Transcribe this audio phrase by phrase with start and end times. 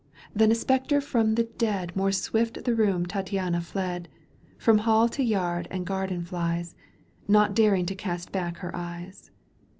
[0.35, 4.09] than a spectre from the dead More swift the room Tattiana fled,
[4.57, 6.73] From hall to yard and garden flies,
[7.27, 9.29] Not daring to cast back her eyes.